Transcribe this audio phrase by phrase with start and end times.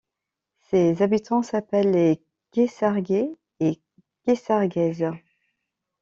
[0.71, 2.19] Ses habitants s'appellent les
[2.53, 3.79] Caissarguais et
[4.25, 5.11] Caissarguaises.